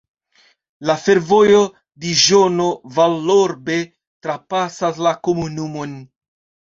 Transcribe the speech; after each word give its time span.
La 0.89 0.93
fervojo 0.99 1.57
Diĵono-Vallorbe 2.05 3.75
trapasas 4.29 5.03
la 5.09 5.13
komunumon. 5.29 5.95